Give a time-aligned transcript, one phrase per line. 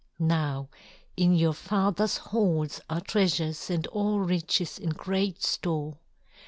[0.17, 0.69] "Now
[1.15, 5.99] in your father's halls are treasures and all riches in great store.